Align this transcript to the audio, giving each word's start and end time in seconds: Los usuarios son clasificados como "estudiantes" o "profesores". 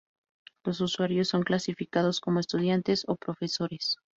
Los 0.63 0.81
usuarios 0.81 1.27
son 1.27 1.43
clasificados 1.43 2.21
como 2.21 2.39
"estudiantes" 2.39 3.03
o 3.07 3.17
"profesores". 3.17 3.97